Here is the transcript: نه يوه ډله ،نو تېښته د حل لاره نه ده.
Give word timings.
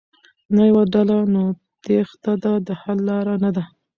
نه 0.55 0.63
يوه 0.69 0.83
ډله 0.93 1.17
،نو 1.33 1.43
تېښته 1.83 2.31
د 2.67 2.69
حل 2.81 2.99
لاره 3.09 3.35
نه 3.43 3.49
ده. 3.55 3.63